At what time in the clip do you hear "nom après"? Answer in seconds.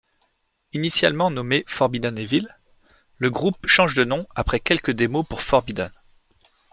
4.03-4.59